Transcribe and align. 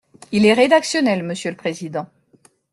Il 0.31 0.47
est 0.47 0.53
rédactionnel, 0.55 1.21
monsieur 1.21 1.51
le 1.51 1.57
président. 1.57 2.07